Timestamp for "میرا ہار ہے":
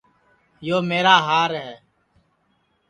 0.89-1.73